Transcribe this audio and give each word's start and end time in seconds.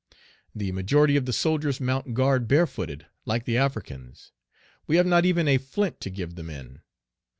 The 0.55 0.71
majority 0.71 1.15
of 1.15 1.27
the 1.27 1.31
soldiers 1.31 1.79
mount 1.79 2.15
guard 2.15 2.47
barefooted, 2.47 3.05
like 3.25 3.45
the 3.45 3.57
Africans. 3.57 4.31
We 4.87 4.95
have 4.95 5.05
not 5.05 5.25
even 5.25 5.47
a 5.47 5.59
flint 5.59 6.01
to 6.01 6.09
give 6.09 6.33
the 6.33 6.41
men. 6.43 6.81